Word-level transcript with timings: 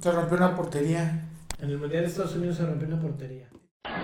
Se 0.00 0.10
rompió 0.10 0.38
una 0.38 0.56
portería. 0.56 1.26
En 1.58 1.70
el 1.70 1.78
Mundial 1.78 2.02
de 2.02 2.08
Estados 2.08 2.34
Unidos 2.34 2.56
se 2.56 2.64
rompió 2.64 2.88
una 2.88 3.00
portería. 3.00 3.48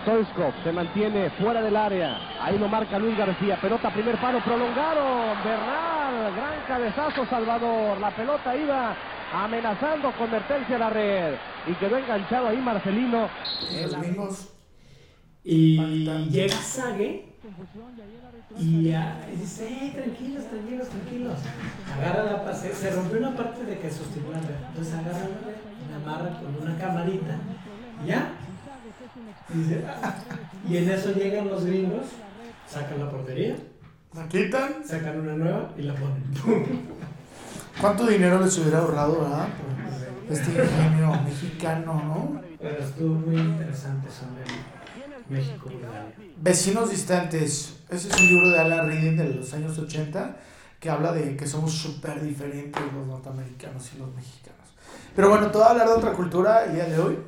Stoichkov 0.03 0.53
se 0.63 0.73
mantiene 0.73 1.31
fuera 1.31 1.63
del 1.63 1.75
área. 1.75 2.19
Ahí 2.45 2.59
lo 2.59 2.69
marca 2.69 2.99
Luis 2.99 3.17
García. 3.17 3.59
Pelota, 3.61 3.93
primer 3.95 4.21
palo 4.21 4.45
prolongado. 4.45 5.35
Bernal, 5.43 6.35
gran 6.37 6.67
cabezazo 6.67 7.25
Salvador. 7.31 7.99
La 7.99 8.15
pelota 8.15 8.55
iba 8.55 8.95
amenazando 9.33 10.13
con 10.19 10.31
meterse 10.31 10.75
a 10.75 10.79
la 10.79 10.91
red. 10.91 11.35
Y 11.67 11.75
quedó 11.75 11.97
enganchado 11.97 12.49
ahí 12.49 12.59
Marcelino. 12.59 13.29
Los 13.83 13.99
mismos. 13.99 14.53
Y 15.45 16.05
llega 16.31 16.57
Sague 16.57 17.36
y 18.59 18.83
ya, 18.85 19.27
y 19.33 19.37
dice, 19.37 19.69
"Eh, 19.69 19.93
tranquilos, 19.95 20.45
tranquilos, 20.49 20.89
tranquilos. 20.89 21.39
Agarra 21.97 22.25
la 22.25 22.45
pase, 22.45 22.73
se 22.75 22.91
rompió 22.91 23.19
una 23.19 23.37
parte 23.37 23.65
de 23.65 23.79
que 23.79 23.91
sostuvo 23.91 24.33
la 24.33 24.41
red. 24.41 24.57
Entonces 24.69 24.95
agarra 24.95 25.19
la 25.19 25.25
red, 25.47 25.91
la 25.91 25.97
amarra 25.97 26.41
con 26.41 26.63
una 26.63 26.79
camarita, 26.79 27.37
y 28.05 28.09
ya. 28.09 28.31
Y, 29.55 29.59
dice, 29.59 29.85
"Ah". 29.87 30.15
y 30.69 30.77
en 30.79 30.91
eso 30.91 31.13
llegan 31.13 31.49
los 31.49 31.65
gringos, 31.65 32.07
sacan 32.69 32.99
la 32.99 33.11
portería, 33.11 33.57
La 34.15 34.29
quitan. 34.29 34.85
sacan 34.85 35.21
una 35.21 35.35
nueva 35.35 35.71
y 35.77 35.83
la 35.83 35.95
ponen. 35.95 36.25
¿Cuánto 37.81 38.07
dinero 38.07 38.41
les 38.41 38.57
hubiera 38.59 38.79
ahorrado, 38.79 39.21
verdad? 39.21 39.49
Por 40.27 40.37
este 40.37 40.51
ingenio 40.51 41.13
mexicano, 41.23 41.95
¿no? 42.05 42.41
Pero 42.59 42.79
estuvo 42.83 43.15
muy 43.15 43.37
interesante 43.37 44.09
sobre 44.11 44.43
México. 45.29 45.71
Vecinos 46.39 46.91
distantes. 46.91 47.81
Ese 47.89 48.09
es 48.09 48.21
un 48.21 48.27
libro 48.29 48.51
de 48.51 48.59
Alan 48.59 48.87
Reading 48.87 49.17
de 49.17 49.35
los 49.35 49.53
años 49.55 49.79
80 49.79 50.37
que 50.81 50.91
habla 50.91 51.13
de 51.13 51.37
que 51.37 51.47
somos 51.47 51.73
súper 51.73 52.23
diferentes 52.23 52.83
los 52.93 53.07
norteamericanos 53.07 53.91
y 53.95 53.99
los 53.99 54.15
mexicanos. 54.15 54.69
Pero 55.15 55.31
bueno, 55.31 55.47
a 55.47 55.71
hablar 55.71 55.89
de 55.89 55.95
otra 55.95 56.13
cultura 56.13 56.65
el 56.65 56.75
día 56.75 56.85
de 56.85 56.99
hoy, 56.99 57.19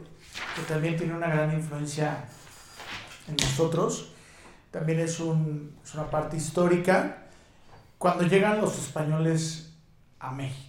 que 0.54 0.62
también 0.62 0.96
tiene 0.96 1.14
una 1.14 1.28
gran 1.28 1.52
influencia 1.52 2.24
en 3.26 3.36
nosotros. 3.36 4.12
También 4.70 5.00
es, 5.00 5.18
un, 5.20 5.74
es 5.82 5.94
una 5.94 6.10
parte 6.10 6.36
histórica. 6.36 7.24
Cuando 7.96 8.24
llegan 8.24 8.60
los 8.60 8.78
españoles 8.78 9.72
a 10.20 10.30
México. 10.32 10.67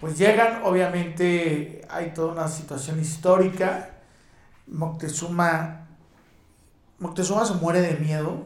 Pues 0.00 0.16
llegan, 0.16 0.62
obviamente 0.64 1.82
hay 1.90 2.12
toda 2.12 2.32
una 2.32 2.48
situación 2.48 2.98
histórica. 2.98 3.90
Moctezuma, 4.66 5.86
Moctezuma 6.98 7.44
se 7.44 7.54
muere 7.54 7.82
de 7.82 7.94
miedo. 7.96 8.44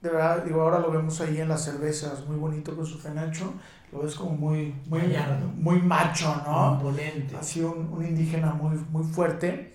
De 0.00 0.10
verdad, 0.10 0.44
digo, 0.44 0.60
ahora 0.60 0.78
lo 0.78 0.90
vemos 0.90 1.20
ahí 1.20 1.40
en 1.40 1.48
las 1.48 1.64
cervezas, 1.64 2.26
muy 2.26 2.36
bonito 2.36 2.76
con 2.76 2.86
su 2.86 3.00
penacho. 3.00 3.54
Lo 3.90 4.02
ves 4.02 4.14
como 4.14 4.30
muy, 4.30 4.74
muy, 4.86 5.00
Gallardo. 5.00 5.48
muy 5.56 5.80
macho, 5.80 6.42
¿no? 6.46 6.74
Imponente. 6.74 7.36
Así 7.36 7.62
un, 7.62 7.90
un 7.92 8.04
indígena 8.04 8.52
muy, 8.52 8.76
muy 8.90 9.04
fuerte. 9.04 9.74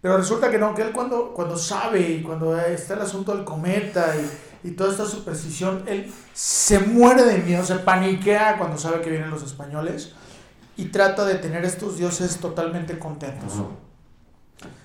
Pero 0.00 0.18
resulta 0.18 0.50
que 0.50 0.58
no, 0.58 0.74
que 0.74 0.82
él 0.82 0.92
cuando, 0.92 1.32
cuando 1.34 1.56
sabe 1.56 2.00
y 2.00 2.22
cuando 2.22 2.56
está 2.58 2.94
el 2.94 3.02
asunto 3.02 3.34
del 3.34 3.44
cometa 3.44 4.14
y, 4.16 4.30
y 4.66 4.72
toda 4.72 4.90
esta 4.90 5.06
superstición, 5.06 5.84
él 5.86 6.12
se 6.34 6.80
muere 6.80 7.22
de 7.22 7.38
miedo, 7.38 7.64
se 7.64 7.76
paniquea 7.76 8.58
cuando 8.58 8.76
sabe 8.76 9.00
que 9.00 9.10
vienen 9.10 9.30
los 9.30 9.44
españoles 9.44 10.12
y 10.76 10.86
trata 10.86 11.24
de 11.24 11.36
tener 11.36 11.64
estos 11.64 11.96
dioses 11.96 12.38
totalmente 12.38 12.98
contentos. 12.98 13.52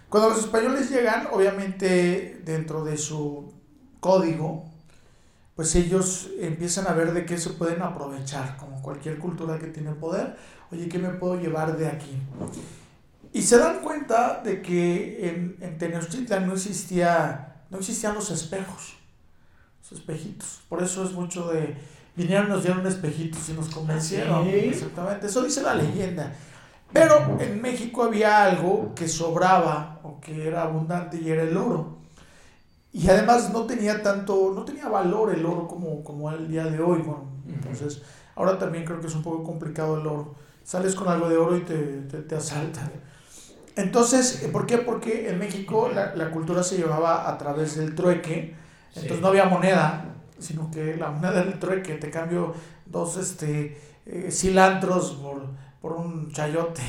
Cuando 0.08 0.30
los 0.30 0.40
españoles 0.40 0.92
llegan, 0.92 1.30
obviamente 1.32 2.42
dentro 2.46 2.84
de 2.84 2.96
su 2.98 3.52
código, 4.00 4.70
pues 5.56 5.74
ellos 5.74 6.30
empiezan 6.40 6.86
a 6.86 6.94
ver 6.94 7.14
de 7.14 7.26
qué 7.26 7.40
se 7.40 7.50
pueden 7.50 7.82
aprovechar, 7.82 8.58
como 8.58 8.84
cualquier 8.84 9.18
cultura 9.18 9.58
que 9.58 9.68
tiene 9.68 9.94
poder. 9.94 10.38
Oye, 10.72 10.88
¿qué 10.90 11.00
me 11.00 11.10
puedo 11.10 11.40
llevar 11.40 11.76
de 11.76 11.88
aquí? 11.88 12.22
Y 13.34 13.42
se 13.42 13.58
dan 13.58 13.80
cuenta 13.80 14.42
de 14.44 14.62
que 14.62 15.28
en, 15.28 15.58
en 15.60 15.80
Tenochtitlan 15.80 16.46
no 16.46 16.54
existía, 16.54 17.64
no 17.72 17.80
existían 17.80 18.14
los 18.14 18.30
espejos, 18.30 19.01
los 19.82 20.00
espejitos. 20.00 20.62
Por 20.70 20.82
eso 20.84 21.04
es 21.04 21.12
mucho 21.12 21.52
de, 21.52 21.76
vinieron, 22.16 22.50
nos 22.50 22.64
dieron 22.64 22.86
espejitos 22.86 23.50
y 23.50 23.54
nos 23.54 23.70
convencieron. 23.70 24.46
¿Sí? 24.46 24.52
Exactamente, 24.52 25.28
eso 25.28 25.44
dice 25.44 25.62
la 25.62 25.76
leyenda. 25.76 26.34
Pero 26.94 27.38
en 27.40 27.62
México 27.62 28.04
había 28.04 28.44
algo 28.44 28.94
que 28.96 29.08
sobraba 29.08 30.00
o 30.04 30.20
que 30.20 30.48
era 30.48 30.64
abundante 30.64 31.20
y 31.22 31.30
era 31.30 31.44
el 31.44 31.56
oro. 31.56 31.98
Y 32.94 33.10
además 33.10 33.52
no 33.54 33.66
tenía 33.66 34.04
tanto, 34.04 34.52
no 34.54 34.66
tenía 34.66 34.90
valor 34.90 35.34
el 35.34 35.46
oro 35.46 35.68
como, 35.68 36.04
como 36.04 36.30
el 36.32 36.50
día 36.50 36.66
de 36.66 36.82
hoy. 36.82 37.00
Bueno, 37.00 37.24
entonces, 37.48 38.02
ahora 38.36 38.60
también 38.60 38.84
creo 38.84 39.00
que 39.00 39.08
es 39.08 39.16
un 39.16 39.24
poco 39.24 39.44
complicado 39.44 40.00
el 40.00 40.06
oro. 40.06 40.36
Sales 40.64 40.94
con 40.96 41.08
algo 41.08 41.30
de 41.30 41.38
oro 41.38 41.56
y 41.56 41.62
te, 41.62 41.78
te, 41.78 42.18
te 42.20 42.36
asaltan. 42.36 42.92
Entonces, 43.78 44.50
¿por 44.52 44.66
qué? 44.66 44.78
Porque 44.78 45.30
en 45.30 45.40
México 45.40 45.90
la, 45.94 46.14
la 46.16 46.30
cultura 46.32 46.62
se 46.62 46.78
llevaba 46.78 47.30
a 47.30 47.38
través 47.38 47.78
del 47.78 47.96
trueque. 47.96 48.56
Entonces 48.96 49.22
no 49.22 49.28
había 49.28 49.46
moneda, 49.46 50.16
sino 50.40 50.70
que 50.72 50.96
la 50.98 51.12
moneda 51.12 51.42
era 51.42 51.52
el 51.52 51.60
trueque. 51.60 51.96
Te 51.96 52.10
cambio 52.10 52.54
dos 52.86 53.18
este, 53.18 53.80
eh, 54.06 54.30
cilantros 54.32 55.12
por, 55.12 55.44
por 55.82 55.94
un 55.94 56.32
chayote. 56.32 56.82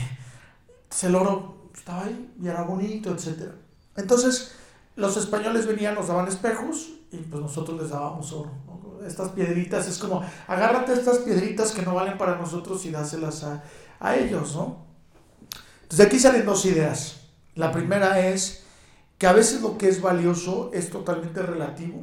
Entonces 0.85 1.05
el 1.05 1.15
oro 1.15 1.69
estaba 1.75 2.05
ahí 2.05 2.33
y 2.41 2.49
era 2.49 2.63
bonito, 2.63 3.11
etc. 3.11 3.53
Entonces 3.97 4.53
los 4.97 5.17
españoles 5.17 5.67
venían, 5.67 5.95
nos 5.95 6.09
daban 6.09 6.29
espejos 6.29 6.91
y 7.11 7.19
pues 7.19 7.41
nosotros 7.43 7.81
les 7.81 7.91
dábamos 7.91 8.33
oro. 8.33 8.51
Estas 9.07 9.31
piedritas 9.31 9.89
es 9.89 9.99
como, 9.99 10.23
agárrate 10.47 10.93
estas 10.93 11.19
piedritas 11.19 11.73
que 11.73 11.83
no 11.83 11.95
valen 11.95 12.17
para 12.19 12.37
nosotros 12.37 12.85
y 12.87 12.91
dáselas 12.91 13.43
a, 13.43 13.63
a 13.99 14.17
ellos, 14.17 14.55
¿no? 14.55 14.85
Entonces 15.83 16.07
aquí 16.07 16.19
salen 16.19 16.47
dos 16.47 16.65
ideas. 16.67 17.21
La 17.55 17.73
primera 17.73 18.21
es 18.21 18.62
que 19.23 19.29
a 19.29 19.33
veces 19.33 19.63
lo 19.63 19.79
que 19.79 19.89
es 19.89 20.03
valioso 20.03 20.73
es 20.75 20.91
totalmente 20.91 21.41
relativo, 21.43 22.03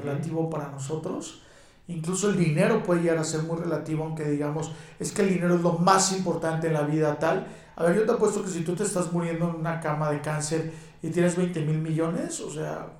relativo 0.00 0.48
para 0.48 0.70
nosotros. 0.70 1.42
Incluso 1.88 2.30
el 2.30 2.36
dinero 2.36 2.84
puede 2.84 3.00
llegar 3.00 3.18
a 3.18 3.24
ser 3.24 3.42
muy 3.42 3.56
relativo, 3.56 4.04
aunque 4.04 4.22
digamos, 4.30 4.70
es 5.00 5.10
que 5.10 5.22
el 5.22 5.30
dinero 5.30 5.56
es 5.56 5.60
lo 5.60 5.72
más 5.72 6.12
importante 6.12 6.68
en 6.68 6.74
la 6.74 6.82
vida 6.82 7.18
tal. 7.18 7.48
A 7.74 7.82
ver, 7.82 7.96
yo 7.96 8.06
te 8.06 8.12
apuesto 8.12 8.44
que 8.44 8.48
si 8.48 8.60
tú 8.60 8.76
te 8.76 8.84
estás 8.84 9.12
muriendo 9.12 9.48
en 9.48 9.56
una 9.56 9.80
cama 9.80 10.08
de 10.12 10.20
cáncer 10.20 10.72
y 11.02 11.10
tienes 11.10 11.34
20 11.34 11.62
mil 11.62 11.78
millones, 11.78 12.38
o 12.38 12.48
sea, 12.48 12.92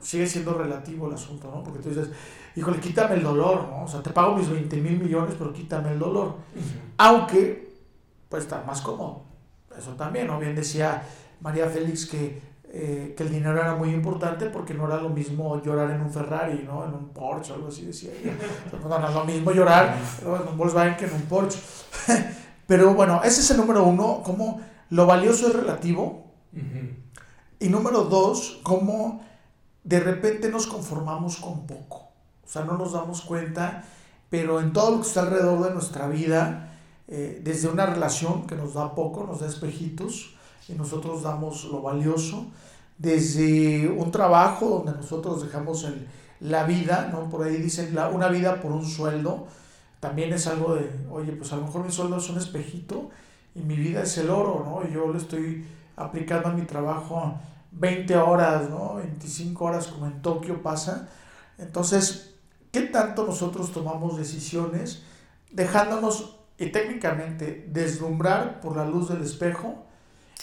sigue 0.00 0.26
siendo 0.26 0.54
relativo 0.54 1.06
el 1.06 1.12
asunto, 1.12 1.52
¿no? 1.54 1.62
Porque 1.62 1.80
tú 1.80 1.90
dices, 1.90 2.08
híjole, 2.56 2.80
quítame 2.80 3.16
el 3.16 3.22
dolor, 3.22 3.68
¿no? 3.68 3.84
O 3.84 3.88
sea, 3.88 4.02
te 4.02 4.08
pago 4.08 4.38
mis 4.38 4.48
20 4.48 4.74
mil 4.78 4.98
millones, 4.98 5.34
pero 5.36 5.52
quítame 5.52 5.92
el 5.92 5.98
dolor. 5.98 6.36
Aunque, 6.96 7.76
pues 8.30 8.44
está 8.44 8.64
más 8.66 8.80
cómodo. 8.80 9.24
Eso 9.76 9.90
también, 9.96 10.28
¿no? 10.28 10.38
Bien 10.38 10.54
decía 10.54 11.06
María 11.42 11.68
Félix 11.68 12.06
que, 12.06 12.51
eh, 12.74 13.12
que 13.14 13.22
el 13.22 13.30
dinero 13.30 13.60
era 13.60 13.74
muy 13.74 13.90
importante 13.90 14.46
porque 14.46 14.72
no 14.72 14.86
era 14.86 14.96
lo 14.96 15.10
mismo 15.10 15.60
llorar 15.62 15.90
en 15.90 16.00
un 16.00 16.10
Ferrari, 16.10 16.64
¿no? 16.66 16.86
En 16.86 16.94
un 16.94 17.10
Porsche, 17.10 17.52
algo 17.52 17.68
así 17.68 17.84
decía 17.84 18.10
ella. 18.18 18.32
No, 18.88 18.98
no 18.98 19.08
es 19.08 19.14
lo 19.14 19.24
mismo 19.26 19.52
llorar 19.52 19.94
en 20.22 20.48
un 20.48 20.56
Volkswagen 20.56 20.96
que 20.96 21.04
en 21.04 21.12
un 21.12 21.22
Porsche. 21.22 21.58
Pero 22.66 22.94
bueno, 22.94 23.20
ese 23.22 23.42
es 23.42 23.50
el 23.50 23.58
número 23.58 23.84
uno, 23.84 24.22
como 24.24 24.62
lo 24.88 25.04
valioso 25.04 25.48
es 25.48 25.54
relativo. 25.54 26.32
Y 27.58 27.68
número 27.68 28.04
dos, 28.04 28.60
cómo 28.62 29.22
de 29.84 30.00
repente 30.00 30.48
nos 30.48 30.66
conformamos 30.66 31.36
con 31.36 31.66
poco. 31.66 32.12
O 32.42 32.48
sea, 32.48 32.64
no 32.64 32.78
nos 32.78 32.92
damos 32.92 33.20
cuenta, 33.20 33.84
pero 34.30 34.60
en 34.60 34.72
todo 34.72 34.92
lo 34.92 35.00
que 35.02 35.08
está 35.08 35.20
alrededor 35.20 35.62
de 35.62 35.74
nuestra 35.74 36.08
vida, 36.08 36.78
eh, 37.08 37.40
desde 37.44 37.68
una 37.68 37.84
relación 37.84 38.46
que 38.46 38.54
nos 38.54 38.74
da 38.74 38.94
poco, 38.94 39.24
nos 39.24 39.40
da 39.40 39.46
espejitos, 39.46 40.34
y 40.68 40.74
nosotros 40.74 41.22
damos 41.22 41.64
lo 41.64 41.82
valioso, 41.82 42.46
desde 42.98 43.88
un 43.88 44.10
trabajo 44.10 44.68
donde 44.68 44.92
nosotros 44.92 45.42
dejamos 45.42 45.84
el, 45.84 46.06
la 46.40 46.64
vida, 46.64 47.08
¿no? 47.12 47.28
Por 47.28 47.44
ahí 47.44 47.56
dicen 47.56 47.94
la, 47.94 48.08
una 48.08 48.28
vida 48.28 48.60
por 48.60 48.72
un 48.72 48.84
sueldo, 48.84 49.46
también 50.00 50.32
es 50.32 50.46
algo 50.46 50.74
de, 50.74 50.90
oye, 51.10 51.32
pues 51.32 51.52
a 51.52 51.56
lo 51.56 51.62
mejor 51.62 51.84
mi 51.84 51.92
sueldo 51.92 52.16
es 52.16 52.28
un 52.28 52.38
espejito 52.38 53.10
y 53.54 53.60
mi 53.60 53.76
vida 53.76 54.02
es 54.02 54.18
el 54.18 54.30
oro, 54.30 54.64
¿no? 54.64 54.88
Y 54.88 54.92
yo 54.92 55.06
lo 55.06 55.18
estoy 55.18 55.64
aplicando 55.96 56.48
a 56.48 56.52
mi 56.52 56.62
trabajo 56.62 57.34
20 57.72 58.16
horas, 58.16 58.68
¿no? 58.68 58.96
25 58.96 59.64
horas 59.64 59.86
como 59.86 60.06
en 60.06 60.20
Tokio 60.20 60.62
pasa. 60.62 61.08
Entonces, 61.58 62.34
¿qué 62.70 62.82
tanto 62.82 63.24
nosotros 63.26 63.72
tomamos 63.72 64.16
decisiones 64.16 65.02
dejándonos 65.50 66.36
y 66.58 66.66
técnicamente 66.70 67.68
deslumbrar 67.70 68.60
por 68.60 68.76
la 68.76 68.84
luz 68.84 69.08
del 69.08 69.22
espejo 69.22 69.86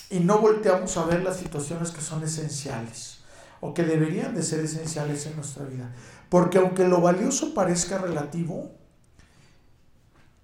y 0.09 0.19
no 0.19 0.39
volteamos 0.39 0.95
a 0.97 1.05
ver 1.05 1.23
las 1.23 1.37
situaciones 1.37 1.91
que 1.91 2.01
son 2.01 2.23
esenciales 2.23 3.19
o 3.61 3.73
que 3.73 3.83
deberían 3.83 4.35
de 4.35 4.43
ser 4.43 4.61
esenciales 4.61 5.25
en 5.25 5.35
nuestra 5.35 5.65
vida? 5.65 5.91
Porque 6.29 6.59
aunque 6.59 6.87
lo 6.87 7.01
valioso 7.01 7.53
parezca 7.53 7.97
relativo, 7.97 8.71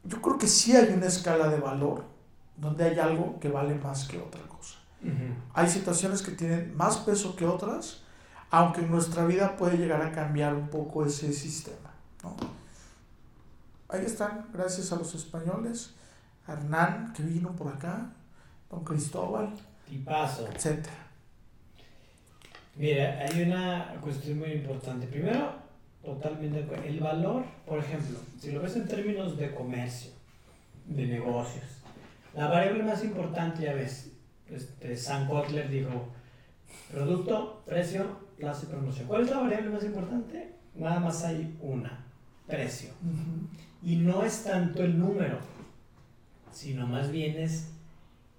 yo 0.04 0.22
creo 0.22 0.38
que 0.38 0.48
sí 0.48 0.76
hay 0.76 0.94
una 0.94 1.08
escala 1.08 1.48
de 1.48 1.60
valor 1.60 2.04
donde 2.58 2.86
hay 2.86 3.00
algo 3.00 3.40
que 3.40 3.50
vale 3.50 3.76
más 3.76 4.08
que 4.08 4.18
otra 4.20 4.42
cosa. 4.48 4.80
Hay 5.54 5.70
situaciones 5.70 6.24
que 6.24 6.32
tienen 6.32 6.76
más 6.76 6.98
peso 6.98 7.36
que 7.36 7.46
otras, 7.46 8.02
aunque 8.50 8.82
en 8.82 8.90
nuestra 8.90 9.26
vida 9.26 9.56
puede 9.56 9.78
llegar 9.78 10.02
a 10.02 10.12
cambiar 10.12 10.56
un 10.56 10.70
poco 10.70 11.06
ese 11.06 11.32
sistema. 11.32 11.92
¿no? 12.24 12.36
ahí 13.90 14.06
están, 14.06 14.48
gracias 14.54 14.92
a 14.92 14.96
los 14.96 15.14
españoles, 15.16 15.94
a 16.48 16.54
Hernán, 16.54 17.14
que 17.14 17.24
vino 17.24 17.56
por 17.56 17.68
acá, 17.68 18.12
don 18.70 18.84
Cristóbal, 18.84 19.50
Tipazo. 19.88 20.48
etc. 20.48 20.86
Mira, 22.76 23.20
hay 23.20 23.42
una 23.44 23.96
cuestión 24.02 24.40
muy 24.40 24.52
importante. 24.52 25.08
Primero, 25.08 25.54
totalmente. 26.04 26.66
El 26.86 27.00
valor, 27.00 27.46
por 27.66 27.80
ejemplo, 27.80 28.20
si 28.40 28.52
lo 28.52 28.62
ves 28.62 28.76
en 28.76 28.88
términos 28.88 29.38
de 29.38 29.54
comercio, 29.54 30.12
de 30.86 31.06
negocios, 31.08 31.64
la 32.34 32.48
variable 32.48 32.84
más 32.84 33.04
importante, 33.04 33.64
ya 33.64 33.74
ves, 33.74 34.12
este, 34.50 34.98
Sam 34.98 35.28
Kotler 35.28 35.70
dijo, 35.70 36.10
producto, 36.92 37.64
precio, 37.66 38.20
plazo 38.38 38.66
y 38.66 38.70
promoción. 38.70 39.08
¿Cuál 39.08 39.24
es 39.24 39.30
la 39.30 39.40
variable 39.40 39.70
más 39.70 39.84
importante? 39.86 40.56
Nada 40.76 41.00
más 41.00 41.24
hay 41.24 41.58
una, 41.62 42.06
precio. 42.46 42.90
Y 43.82 43.96
no 43.96 44.24
es 44.26 44.44
tanto 44.44 44.84
el 44.84 45.00
número, 45.00 45.38
sino 46.52 46.86
más 46.86 47.10
bien 47.10 47.38
es 47.38 47.72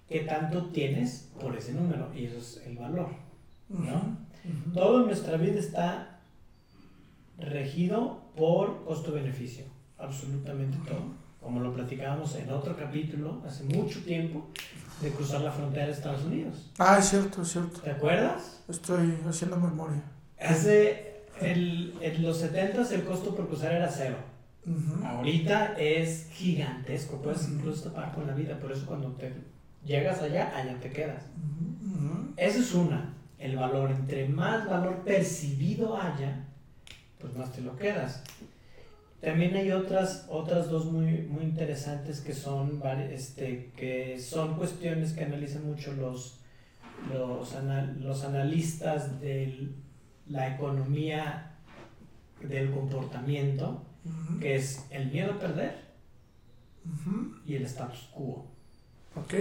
qué 0.08 0.20
tanto 0.20 0.66
tienes 0.66 1.30
por 1.40 1.56
ese 1.56 1.72
número, 1.72 2.12
y 2.14 2.24
eso 2.26 2.38
es 2.38 2.62
el 2.66 2.76
valor, 2.76 3.08
¿no? 3.68 3.96
Ujú. 4.44 4.72
Todo 4.74 5.00
en 5.00 5.06
nuestra 5.06 5.36
vida 5.36 5.58
está 5.58 6.20
regido 7.38 8.22
por 8.36 8.84
costo-beneficio, 8.84 9.64
absolutamente 9.98 10.78
todo. 10.86 11.26
Como 11.40 11.60
lo 11.60 11.72
platicábamos 11.72 12.34
en 12.36 12.50
otro 12.50 12.76
capítulo 12.76 13.40
hace 13.46 13.64
mucho 13.64 14.02
tiempo 14.02 14.48
de 15.00 15.10
cruzar 15.10 15.42
la 15.42 15.52
frontera 15.52 15.86
de 15.86 15.92
Estados 15.92 16.24
Unidos. 16.24 16.70
Ah, 16.78 16.98
es 16.98 17.08
cierto, 17.10 17.42
es 17.42 17.48
cierto. 17.52 17.80
¿Te 17.80 17.90
acuerdas? 17.90 18.62
Estoy 18.68 19.16
haciendo 19.28 19.56
memoria. 19.56 20.02
Hace 20.40 21.22
el, 21.40 21.94
en 22.00 22.22
los 22.22 22.38
70 22.38 22.92
el 22.94 23.04
costo 23.04 23.34
por 23.34 23.48
cruzar 23.48 23.72
era 23.72 23.88
cero. 23.88 24.16
Ahorita 25.04 25.78
es 25.78 26.28
gigantesco, 26.32 27.22
puedes 27.22 27.48
incluso 27.48 27.92
pagar 27.92 28.12
con 28.12 28.26
la 28.26 28.34
vida, 28.34 28.58
por 28.58 28.72
eso 28.72 28.84
cuando 28.84 29.12
te 29.12 29.32
llegas 29.86 30.20
allá, 30.20 30.54
allá 30.56 30.78
te 30.80 30.90
quedas. 30.90 31.22
Esa 32.36 32.58
es 32.58 32.74
una, 32.74 33.14
el 33.38 33.56
valor. 33.56 33.90
Entre 33.90 34.28
más 34.28 34.68
valor 34.68 35.02
percibido 35.04 35.96
haya, 36.00 36.44
pues 37.18 37.34
más 37.34 37.52
te 37.52 37.62
lo 37.62 37.76
quedas. 37.76 38.22
También 39.20 39.54
hay 39.56 39.70
otras, 39.72 40.26
otras 40.28 40.68
dos 40.68 40.84
muy, 40.92 41.22
muy 41.22 41.44
interesantes 41.44 42.20
que 42.20 42.34
son, 42.34 42.82
este, 43.10 43.70
que 43.76 44.20
son 44.20 44.56
cuestiones 44.56 45.14
que 45.14 45.24
analizan 45.24 45.66
mucho 45.66 45.92
los, 45.94 46.40
los, 47.10 47.54
ana- 47.54 47.94
los 47.98 48.24
analistas 48.24 49.20
de 49.20 49.70
la 50.28 50.54
economía 50.54 51.52
del 52.46 52.70
comportamiento, 52.72 53.82
que 54.40 54.56
es 54.56 54.84
el 54.90 55.10
miedo 55.10 55.32
a 55.32 55.38
perder 55.38 55.86
y 57.46 57.54
el 57.56 57.64
status 57.64 58.08
quo. 58.12 58.46
Ok. 59.16 59.34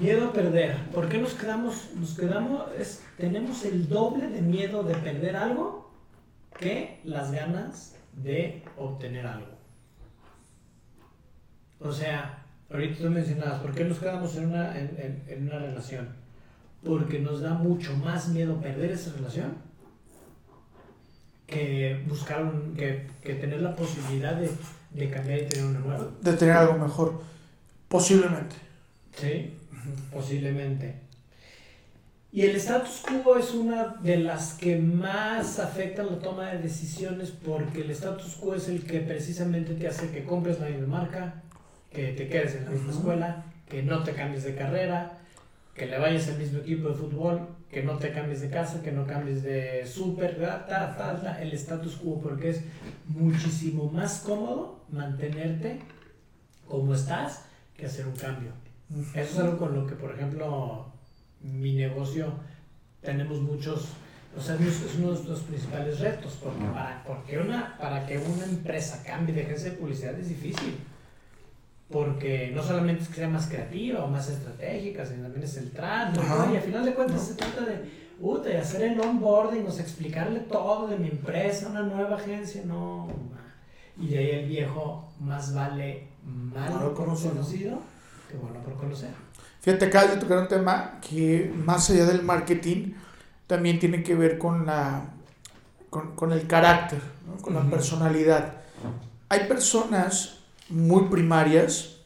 Miedo 0.00 0.28
a 0.28 0.32
perder. 0.32 0.76
¿Por 0.92 1.08
qué 1.08 1.18
nos 1.18 1.34
quedamos? 1.34 1.90
Nos 1.94 2.16
quedamos, 2.16 2.62
es, 2.78 3.02
tenemos 3.16 3.64
el 3.64 3.88
doble 3.88 4.28
de 4.28 4.40
miedo 4.42 4.82
de 4.82 4.94
perder 4.94 5.36
algo 5.36 5.90
que 6.58 7.00
las 7.04 7.30
ganas 7.32 7.94
de 8.14 8.62
obtener 8.76 9.26
algo. 9.26 9.54
O 11.80 11.92
sea, 11.92 12.44
ahorita 12.70 13.02
tú 13.02 13.10
mencionabas, 13.10 13.60
¿por 13.60 13.74
qué 13.74 13.84
nos 13.84 13.98
quedamos 13.98 14.34
en 14.36 14.46
una, 14.46 14.78
en, 14.78 15.22
en- 15.28 15.46
una 15.46 15.58
relación? 15.58 16.08
Porque 16.84 17.18
nos 17.20 17.40
da 17.40 17.54
mucho 17.54 17.94
más 17.96 18.28
miedo 18.28 18.60
perder 18.60 18.90
esa 18.92 19.12
relación 19.12 19.54
que 21.46 22.02
buscar 22.08 22.42
un, 22.42 22.74
que, 22.74 23.06
que 23.22 23.34
tener 23.34 23.60
la 23.60 23.76
posibilidad 23.76 24.34
de, 24.34 24.50
de 24.92 25.10
cambiar 25.10 25.40
y 25.40 25.46
tener 25.46 25.66
una 25.66 25.80
nueva. 25.80 26.08
De 26.22 26.32
tener 26.34 26.56
algo 26.56 26.78
mejor. 26.78 27.20
Posiblemente. 27.88 28.56
Sí, 29.20 29.52
posiblemente. 30.12 31.04
Y 32.32 32.42
el 32.42 32.56
status 32.56 33.02
quo 33.02 33.36
es 33.38 33.52
una 33.52 33.94
de 34.02 34.16
las 34.16 34.54
que 34.54 34.76
más 34.76 35.60
afecta 35.60 36.02
la 36.02 36.18
toma 36.18 36.50
de 36.50 36.58
decisiones 36.58 37.30
porque 37.30 37.82
el 37.82 37.90
status 37.92 38.34
quo 38.34 38.56
es 38.56 38.68
el 38.68 38.84
que 38.84 38.98
precisamente 39.00 39.74
te 39.74 39.86
hace 39.86 40.10
que 40.10 40.24
compres 40.24 40.58
la 40.58 40.68
misma 40.68 40.98
marca, 40.98 41.42
que 41.92 42.08
te 42.08 42.26
quedes 42.26 42.56
en 42.56 42.64
la 42.64 42.70
misma 42.72 42.90
escuela, 42.90 43.44
que 43.68 43.84
no 43.84 44.02
te 44.02 44.14
cambies 44.14 44.42
de 44.42 44.56
carrera, 44.56 45.12
que 45.74 45.86
le 45.86 45.96
vayas 45.96 46.26
al 46.26 46.38
mismo 46.38 46.58
equipo 46.58 46.88
de 46.88 46.94
fútbol, 46.96 47.48
que 47.70 47.84
no 47.84 47.98
te 47.98 48.10
cambies 48.10 48.40
de 48.40 48.50
casa, 48.50 48.82
que 48.82 48.90
no 48.90 49.06
cambies 49.06 49.44
de 49.44 49.86
súper, 49.86 50.36
el 51.40 51.52
status 51.52 51.96
quo 51.96 52.20
porque 52.20 52.50
es 52.50 52.62
muchísimo 53.06 53.90
más 53.92 54.20
cómodo 54.20 54.84
mantenerte 54.90 55.78
como 56.66 56.94
estás 56.94 57.44
que 57.76 57.86
hacer 57.86 58.08
un 58.08 58.16
cambio. 58.16 58.63
Eso 58.90 59.20
es 59.20 59.38
algo 59.38 59.58
con 59.58 59.74
lo 59.74 59.86
que, 59.86 59.94
por 59.94 60.12
ejemplo, 60.12 60.86
mi 61.40 61.74
negocio 61.74 62.32
tenemos 63.00 63.40
muchos, 63.40 63.88
o 64.36 64.40
sea, 64.40 64.56
es 64.56 64.96
uno 64.98 65.12
de 65.12 65.28
los 65.28 65.40
principales 65.40 66.00
retos, 66.00 66.38
porque 66.42 66.64
para, 66.64 67.02
porque 67.04 67.38
una, 67.38 67.76
para 67.78 68.06
que 68.06 68.18
una 68.18 68.44
empresa 68.44 69.02
cambie 69.04 69.34
de 69.34 69.42
agencia 69.42 69.70
de 69.70 69.76
publicidad 69.76 70.18
es 70.18 70.28
difícil, 70.28 70.78
porque 71.90 72.50
no 72.54 72.62
solamente 72.62 73.02
es 73.02 73.08
que 73.08 73.16
sea 73.16 73.28
más 73.28 73.46
creativa 73.46 74.04
o 74.04 74.08
más 74.08 74.28
estratégica, 74.28 75.04
sino 75.04 75.24
también 75.24 75.44
es 75.44 75.56
el 75.56 75.70
trato, 75.70 76.20
y 76.52 76.56
al 76.56 76.62
final 76.62 76.84
de 76.84 76.94
cuentas 76.94 77.26
se 77.26 77.34
trata 77.34 77.64
de, 77.64 77.78
puta, 78.20 78.48
de 78.48 78.58
hacer 78.58 78.82
el 78.82 79.00
onboarding, 79.00 79.66
o 79.66 79.70
sea, 79.70 79.84
explicarle 79.84 80.40
todo 80.40 80.88
de 80.88 80.98
mi 80.98 81.08
empresa, 81.08 81.68
una 81.68 81.82
nueva 81.82 82.16
agencia, 82.16 82.62
no, 82.64 83.08
y 83.98 84.08
de 84.08 84.18
ahí 84.18 84.30
el 84.30 84.48
viejo 84.48 85.12
más 85.20 85.54
vale 85.54 86.08
por 86.54 86.94
conocido. 86.94 87.80
Que 88.34 88.42
bueno 88.42 88.60
por 88.62 88.74
conocer. 88.74 89.10
Fíjate, 89.60 89.86
acá 89.86 90.06
de 90.06 90.16
tocar 90.16 90.38
un 90.38 90.48
tema 90.48 90.98
que 91.00 91.52
más 91.56 91.88
allá 91.90 92.04
del 92.06 92.22
marketing 92.22 92.92
también 93.46 93.78
tiene 93.78 94.02
que 94.02 94.14
ver 94.14 94.38
con 94.38 94.66
la 94.66 95.06
con, 95.90 96.14
con 96.16 96.32
el 96.32 96.46
carácter, 96.46 97.00
¿no? 97.26 97.40
con 97.40 97.54
la 97.54 97.62
personalidad. 97.62 98.54
Hay 99.28 99.46
personas 99.46 100.40
muy 100.68 101.04
primarias, 101.04 101.98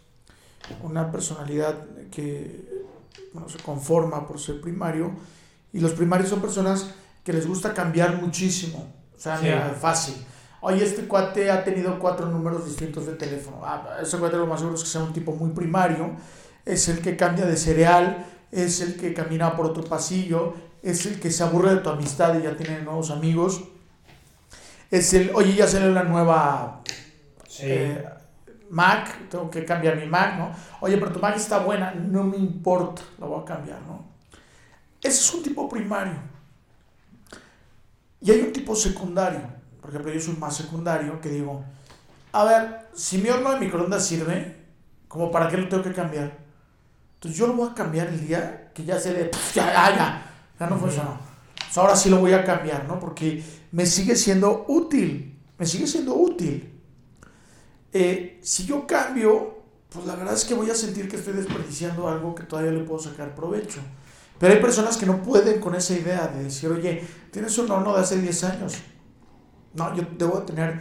una 0.82 1.10
personalidad 1.10 1.86
que 2.10 2.68
bueno, 3.32 3.48
se 3.48 3.58
conforma 3.58 4.26
por 4.26 4.38
ser 4.38 4.60
primario, 4.60 5.12
y 5.72 5.80
los 5.80 5.92
primarios 5.92 6.28
son 6.28 6.40
personas 6.40 6.90
que 7.24 7.32
les 7.32 7.46
gusta 7.46 7.72
cambiar 7.74 8.20
muchísimo. 8.20 8.92
O 9.16 9.20
sea, 9.20 9.38
Sí. 9.38 9.48
fácil. 9.80 10.14
Oye, 10.60 10.84
este 10.84 11.06
cuate 11.06 11.50
ha 11.50 11.62
tenido 11.62 11.98
cuatro 11.98 12.26
números 12.26 12.64
distintos 12.64 13.06
de 13.06 13.14
teléfono. 13.14 13.60
Ah, 13.62 13.98
ese 14.02 14.18
cuate 14.18 14.36
lo 14.36 14.46
más 14.46 14.60
seguro 14.60 14.76
es 14.76 14.82
que 14.82 14.88
sea 14.88 15.02
un 15.02 15.12
tipo 15.12 15.32
muy 15.32 15.50
primario. 15.50 16.16
Es 16.64 16.88
el 16.88 17.00
que 17.00 17.16
cambia 17.16 17.46
de 17.46 17.56
cereal, 17.56 18.26
es 18.50 18.80
el 18.80 18.96
que 18.96 19.14
camina 19.14 19.56
por 19.56 19.66
otro 19.66 19.84
pasillo, 19.84 20.54
es 20.82 21.06
el 21.06 21.20
que 21.20 21.30
se 21.30 21.42
aburre 21.42 21.76
de 21.76 21.80
tu 21.80 21.90
amistad 21.90 22.38
y 22.38 22.42
ya 22.42 22.56
tiene 22.56 22.82
nuevos 22.82 23.10
amigos. 23.10 23.62
Es 24.90 25.14
el, 25.14 25.30
oye, 25.34 25.54
ya 25.54 25.68
salió 25.68 25.90
la 25.90 26.02
nueva 26.02 26.82
eh, 27.60 28.04
Mac, 28.70 29.28
tengo 29.30 29.50
que 29.50 29.64
cambiar 29.64 29.96
mi 29.96 30.06
Mac, 30.06 30.38
¿no? 30.38 30.50
Oye, 30.80 30.98
pero 30.98 31.12
tu 31.12 31.20
Mac 31.20 31.36
está 31.36 31.58
buena, 31.60 31.92
no 31.92 32.24
me 32.24 32.36
importa, 32.36 33.02
la 33.18 33.26
voy 33.26 33.42
a 33.42 33.44
cambiar, 33.44 33.80
¿no? 33.82 34.04
Ese 35.00 35.20
es 35.20 35.34
un 35.34 35.42
tipo 35.42 35.68
primario. 35.68 36.18
Y 38.20 38.30
hay 38.30 38.40
un 38.40 38.52
tipo 38.52 38.74
secundario. 38.74 39.57
Por 39.88 39.94
ejemplo, 39.94 40.12
yo 40.12 40.20
soy 40.20 40.36
más 40.36 40.54
secundario 40.54 41.18
que 41.18 41.30
digo, 41.30 41.64
a 42.32 42.44
ver, 42.44 42.88
si 42.92 43.16
mi 43.16 43.30
horno 43.30 43.52
de 43.52 43.58
microondas 43.58 44.04
sirve, 44.04 44.66
como 45.08 45.30
para 45.30 45.48
qué 45.48 45.56
lo 45.56 45.66
tengo 45.66 45.82
que 45.82 45.94
cambiar. 45.94 46.36
Entonces 47.14 47.38
yo 47.38 47.46
lo 47.46 47.54
voy 47.54 47.70
a 47.70 47.74
cambiar 47.74 48.08
el 48.08 48.20
día 48.20 48.70
que 48.74 48.84
ya 48.84 49.00
se 49.00 49.14
le, 49.14 49.30
ya, 49.54 49.72
ya, 49.72 49.96
ya, 49.96 50.32
ya 50.60 50.66
no 50.66 50.76
funcionó. 50.76 51.18
Pues 51.54 51.78
ahora 51.78 51.96
sí 51.96 52.10
lo 52.10 52.18
voy 52.18 52.34
a 52.34 52.44
cambiar, 52.44 52.84
¿no? 52.86 53.00
Porque 53.00 53.42
me 53.72 53.86
sigue 53.86 54.14
siendo 54.14 54.66
útil, 54.68 55.40
me 55.56 55.64
sigue 55.64 55.86
siendo 55.86 56.16
útil. 56.16 56.70
Eh, 57.90 58.40
si 58.42 58.66
yo 58.66 58.86
cambio, 58.86 59.62
pues 59.88 60.04
la 60.04 60.16
verdad 60.16 60.34
es 60.34 60.44
que 60.44 60.52
voy 60.52 60.68
a 60.68 60.74
sentir 60.74 61.08
que 61.08 61.16
estoy 61.16 61.32
desperdiciando 61.32 62.10
algo 62.10 62.34
que 62.34 62.42
todavía 62.42 62.72
le 62.72 62.84
puedo 62.84 63.00
sacar 63.00 63.34
provecho. 63.34 63.80
Pero 64.38 64.52
hay 64.52 64.60
personas 64.60 64.98
que 64.98 65.06
no 65.06 65.22
pueden 65.22 65.62
con 65.62 65.74
esa 65.74 65.94
idea 65.94 66.26
de 66.26 66.44
decir, 66.44 66.70
oye, 66.70 67.02
tienes 67.30 67.56
un 67.56 67.70
horno 67.70 67.94
de 67.94 68.02
hace 68.02 68.20
10 68.20 68.44
años. 68.44 68.74
No, 69.74 69.94
yo 69.94 70.04
debo 70.16 70.42
tener 70.42 70.80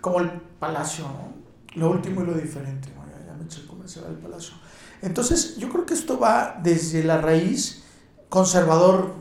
como 0.00 0.20
el 0.20 0.30
palacio, 0.58 1.04
¿no? 1.04 1.40
Lo 1.74 1.90
último 1.90 2.22
y 2.22 2.26
lo 2.26 2.34
diferente. 2.34 2.88
¿no? 2.94 3.04
Ya, 3.26 3.34
me 3.34 3.44
eché 3.44 3.60
el 3.60 3.66
comercial 3.66 4.06
del 4.06 4.16
palacio. 4.16 4.54
Entonces, 5.02 5.56
yo 5.56 5.68
creo 5.68 5.86
que 5.86 5.94
esto 5.94 6.18
va 6.18 6.58
desde 6.62 7.04
la 7.04 7.18
raíz 7.18 7.84
conservador 8.28 9.14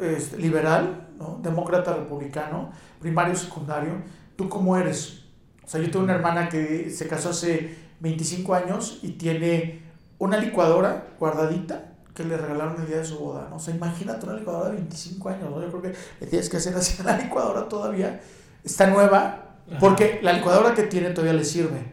este, 0.00 0.38
liberal, 0.38 1.08
demócrata 1.42 1.94
republicano, 1.94 2.70
primario, 3.00 3.34
secundario. 3.34 4.02
¿Tú 4.36 4.48
cómo 4.48 4.76
eres? 4.76 5.24
O 5.64 5.68
sea, 5.68 5.80
yo 5.80 5.90
tengo 5.90 6.04
una 6.04 6.14
hermana 6.14 6.48
que 6.48 6.90
se 6.90 7.08
casó 7.08 7.30
hace 7.30 7.76
25 8.00 8.54
años 8.54 9.00
y 9.02 9.12
tiene 9.12 9.82
una 10.18 10.38
licuadora 10.38 11.08
guardadita 11.18 11.92
que 12.14 12.24
le 12.24 12.36
regalaron 12.36 12.80
el 12.80 12.86
día 12.86 12.98
de 12.98 13.04
su 13.04 13.18
boda, 13.18 13.46
¿no? 13.48 13.56
O 13.56 13.58
sea, 13.60 13.74
imagínate 13.74 14.26
una 14.26 14.36
licuadora 14.36 14.70
de 14.70 14.76
25 14.76 15.28
años, 15.28 15.50
¿no? 15.50 15.60
Yo 15.62 15.68
creo 15.68 15.82
que 15.82 15.94
le 16.20 16.26
tienes 16.26 16.48
que 16.48 16.56
hacer 16.56 16.74
así 16.74 17.00
a 17.00 17.04
la 17.04 17.18
licuadora 17.18 17.68
todavía. 17.68 18.20
Está 18.68 18.86
nueva, 18.86 19.44
Porque 19.80 20.20
la 20.22 20.34
licuadora 20.34 20.74
que 20.74 20.82
tiene 20.82 21.10
todavía 21.10 21.32
le 21.32 21.44
sirve. 21.44 21.90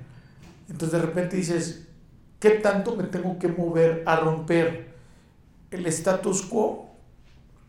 Entonces 0.69 0.99
de 0.99 1.05
repente 1.05 1.37
dices, 1.37 1.87
¿qué 2.39 2.51
tanto 2.51 2.97
me 2.97 3.03
tengo 3.03 3.39
que 3.39 3.47
mover 3.47 4.03
a 4.05 4.17
romper 4.17 4.93
el 5.71 5.85
status 5.85 6.41
quo? 6.41 6.89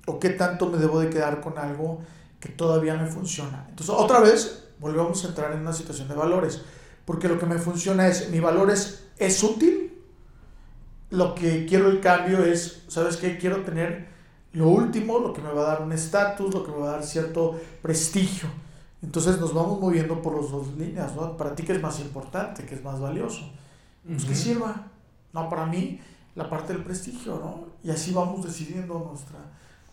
¿O 0.06 0.18
qué 0.18 0.30
tanto 0.30 0.68
me 0.68 0.78
debo 0.78 0.98
de 0.98 1.08
quedar 1.10 1.40
con 1.40 1.56
algo 1.56 2.00
que 2.40 2.48
todavía 2.48 2.94
me 2.94 3.06
funciona? 3.06 3.66
Entonces 3.68 3.94
otra 3.96 4.18
vez 4.18 4.64
volvemos 4.80 5.25
a 5.25 5.28
entrar 5.28 5.52
en 5.52 5.60
una 5.60 5.72
situación 5.72 6.08
de 6.08 6.14
valores. 6.14 6.62
Porque 7.04 7.28
lo 7.28 7.38
que 7.38 7.46
me 7.46 7.58
funciona 7.58 8.08
es, 8.08 8.30
mi 8.30 8.40
valor 8.40 8.70
es, 8.72 9.04
es 9.18 9.40
útil. 9.44 10.02
Lo 11.10 11.36
que 11.36 11.64
quiero 11.66 11.88
el 11.88 12.00
cambio 12.00 12.44
es, 12.44 12.82
¿sabes 12.88 13.16
qué? 13.18 13.38
Quiero 13.38 13.62
tener 13.62 14.08
lo 14.52 14.68
último, 14.68 15.20
lo 15.20 15.32
que 15.32 15.42
me 15.42 15.52
va 15.52 15.62
a 15.62 15.75
dar 15.75 15.82
un 15.82 15.92
estatus, 15.92 16.52
lo 16.52 16.64
que 16.64 16.72
me 16.72 16.78
va 16.78 16.88
a 16.88 16.92
dar 16.94 17.04
cierto 17.04 17.60
prestigio. 17.82 18.65
Entonces 19.02 19.38
nos 19.40 19.52
vamos 19.52 19.80
moviendo 19.80 20.20
por 20.22 20.40
las 20.40 20.50
dos 20.50 20.68
líneas, 20.76 21.14
¿no? 21.14 21.36
Para 21.36 21.54
ti, 21.54 21.62
¿qué 21.62 21.72
es 21.72 21.82
más 21.82 22.00
importante? 22.00 22.64
¿Qué 22.64 22.76
es 22.76 22.84
más 22.84 22.98
valioso? 23.00 23.50
Pues 24.06 24.24
que 24.24 24.34
sirva. 24.34 24.86
No, 25.32 25.48
para 25.48 25.66
mí, 25.66 26.00
la 26.34 26.48
parte 26.48 26.72
del 26.72 26.82
prestigio, 26.82 27.36
¿no? 27.36 27.66
Y 27.82 27.90
así 27.90 28.12
vamos 28.12 28.44
decidiendo 28.44 29.06
nuestra, 29.10 29.38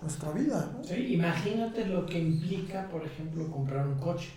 nuestra 0.02 0.32
vida, 0.32 0.72
¿no? 0.74 0.84
Sí, 0.84 1.14
imagínate 1.14 1.86
lo 1.86 2.06
que 2.06 2.20
implica, 2.20 2.88
por 2.90 3.04
ejemplo, 3.04 3.50
comprar 3.52 3.88
un 3.88 4.00
coche. 4.00 4.32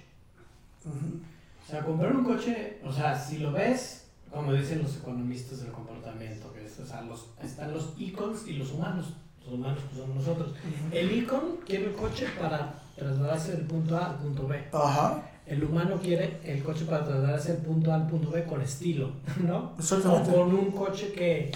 O 0.84 1.70
sea, 1.70 1.84
comprar 1.84 2.14
un 2.14 2.24
coche, 2.24 2.80
o 2.84 2.92
sea, 2.92 3.18
si 3.18 3.38
lo 3.38 3.52
ves, 3.52 4.06
como 4.30 4.52
dicen 4.52 4.82
los 4.82 4.96
economistas 4.96 5.60
del 5.60 5.72
comportamiento, 5.72 6.52
que 6.52 6.64
es, 6.64 6.78
o 6.80 6.86
sea, 6.86 7.02
los, 7.02 7.28
están 7.42 7.72
los 7.72 7.94
icons 7.98 8.46
y 8.46 8.54
los 8.54 8.72
humanos. 8.72 9.14
Los 9.44 9.54
humanos 9.54 9.78
pues 9.86 10.00
somos 10.00 10.16
nosotros. 10.16 10.54
El 10.92 11.12
icon 11.12 11.58
quiere 11.64 11.86
el 11.86 11.94
coche 11.94 12.26
para 12.38 12.82
trasladarse 12.96 13.52
del 13.52 13.66
punto 13.66 13.96
A 13.96 14.10
al 14.10 14.16
punto 14.16 14.46
B. 14.46 14.64
Ajá. 14.72 15.30
El 15.46 15.62
humano 15.62 16.00
quiere 16.02 16.38
el 16.44 16.62
coche 16.62 16.84
para 16.86 17.04
trasladarse 17.04 17.52
del 17.52 17.62
punto 17.62 17.92
A 17.92 17.96
al 17.96 18.06
punto 18.08 18.30
B 18.30 18.44
con 18.44 18.60
estilo, 18.62 19.12
¿no? 19.46 19.74
Exactamente. 19.78 20.30
O 20.30 20.34
con 20.34 20.54
un 20.54 20.70
coche 20.72 21.12
que, 21.12 21.52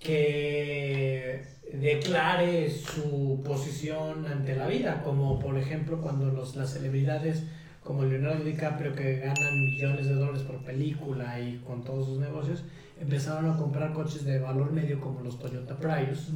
que 0.00 1.46
declare 1.72 2.70
su 2.70 3.40
posición 3.44 4.26
ante 4.26 4.56
la 4.56 4.66
vida, 4.66 5.02
como 5.02 5.38
por 5.38 5.56
ejemplo 5.56 6.00
cuando 6.00 6.26
los, 6.26 6.56
las 6.56 6.72
celebridades 6.72 7.44
como 7.84 8.04
Leonardo 8.04 8.44
DiCaprio 8.44 8.94
que 8.94 9.18
ganan 9.18 9.64
millones 9.64 10.06
de 10.06 10.14
dólares 10.14 10.42
por 10.42 10.58
película 10.64 11.40
y 11.40 11.58
con 11.66 11.82
todos 11.82 12.06
sus 12.06 12.18
negocios, 12.18 12.62
empezaron 13.00 13.50
a 13.50 13.56
comprar 13.56 13.92
coches 13.92 14.24
de 14.24 14.38
valor 14.38 14.72
medio 14.72 15.00
como 15.00 15.20
los 15.20 15.38
Toyota 15.38 15.76
Prius 15.76 16.28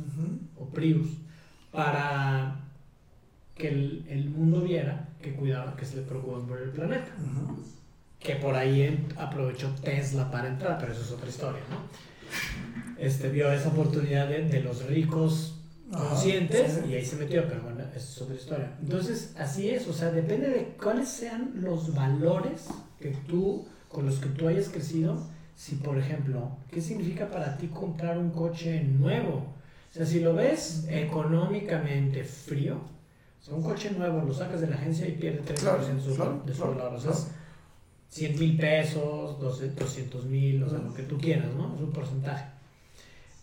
o 0.56 0.66
Prius 0.66 1.08
para 1.70 2.65
que 3.56 3.68
el, 3.68 4.04
el, 4.08 4.30
mundo 4.30 4.60
viera 4.60 5.08
que 5.20 5.34
cuidaba, 5.34 5.76
que 5.76 5.84
se 5.84 5.96
le 5.96 6.02
preocupaban 6.02 6.46
por 6.46 6.60
el 6.60 6.70
planeta. 6.70 7.10
Que 8.18 8.36
por 8.36 8.54
ahí 8.54 9.06
aprovechó 9.16 9.74
Tesla 9.82 10.30
para 10.30 10.48
entrar, 10.48 10.78
pero 10.78 10.92
eso 10.92 11.02
es 11.02 11.10
otra 11.10 11.28
historia, 11.28 11.62
¿no? 11.70 11.78
Este, 12.98 13.28
vio 13.28 13.50
esa 13.50 13.68
oportunidad 13.68 14.28
de, 14.28 14.42
de 14.44 14.60
los 14.60 14.86
ricos 14.86 15.56
conscientes 15.90 16.80
y 16.88 16.94
ahí 16.94 17.04
se 17.04 17.16
metió, 17.16 17.46
pero 17.48 17.62
bueno, 17.62 17.84
es 17.94 18.20
otra 18.20 18.34
historia. 18.34 18.72
Entonces, 18.80 19.34
así 19.38 19.70
es, 19.70 19.86
o 19.86 19.92
sea, 19.92 20.10
depende 20.10 20.48
de 20.48 20.74
cuáles 20.82 21.08
sean 21.08 21.52
los 21.60 21.94
valores 21.94 22.66
que 23.00 23.10
tú, 23.28 23.66
con 23.88 24.06
los 24.06 24.18
que 24.18 24.28
tú 24.30 24.48
hayas 24.48 24.68
crecido. 24.68 25.22
Si, 25.54 25.76
por 25.76 25.96
ejemplo, 25.98 26.50
¿qué 26.70 26.82
significa 26.82 27.30
para 27.30 27.56
ti 27.56 27.68
comprar 27.68 28.18
un 28.18 28.30
coche 28.30 28.82
nuevo? 28.82 29.36
O 29.90 29.94
sea, 29.94 30.04
si 30.04 30.20
lo 30.20 30.34
ves 30.34 30.86
económicamente 30.90 32.24
frío, 32.24 32.80
sea, 33.46 33.54
un 33.54 33.62
coche 33.62 33.90
nuevo 33.90 34.22
lo 34.22 34.34
sacas 34.34 34.60
de 34.60 34.68
la 34.68 34.76
agencia 34.76 35.06
y 35.06 35.12
pierde 35.12 35.42
3% 35.42 35.54
claro, 35.60 35.86
de 35.86 36.00
su, 36.00 36.14
claro, 36.14 36.42
de 36.44 36.54
su 36.54 36.62
valor. 36.62 36.94
O 36.94 37.00
sea, 37.00 37.12
100 38.08 38.38
mil 38.38 38.56
pesos, 38.56 39.40
200 39.40 40.24
mil, 40.26 40.62
o 40.62 40.68
sea, 40.70 40.78
lo 40.78 40.94
que 40.94 41.02
tú 41.02 41.18
quieras, 41.18 41.52
¿no? 41.54 41.74
Es 41.74 41.80
un 41.80 41.92
porcentaje 41.92 42.56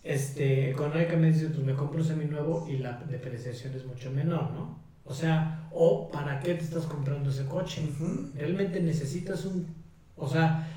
este, 0.04 0.70
económicamente 0.72 1.40
dices, 1.40 1.54
pues 1.54 1.66
me 1.66 1.74
compro 1.76 2.00
un 2.00 2.06
seminuevo 2.06 2.68
y 2.70 2.78
la 2.78 3.02
depreciación 3.10 3.74
es 3.74 3.86
mucho 3.86 4.12
menor, 4.12 4.52
¿no? 4.52 4.78
O 5.06 5.14
sea, 5.14 5.68
o 5.72 6.10
¿para 6.12 6.40
qué 6.40 6.56
te 6.56 6.64
estás 6.64 6.86
comprando 6.86 7.30
ese 7.30 7.46
coche? 7.46 7.90
Realmente 8.36 8.82
necesitas 8.82 9.46
un, 9.46 9.74
o 10.18 10.28
sea, 10.28 10.68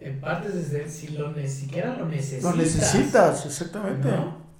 en 0.00 0.20
partes 0.20 0.54
desde 0.54 0.88
si 0.88 1.08
lo 1.08 1.32
ni 1.32 1.48
siquiera 1.48 1.96
lo 1.96 2.06
necesitas. 2.06 2.44
Lo 2.44 2.54
necesitas, 2.54 3.46
exactamente. 3.46 4.08